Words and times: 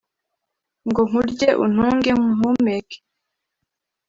ngo 0.87 1.01
nkurye 1.07 1.49
untunge 1.63 2.11
nkuhumeke 2.19 2.97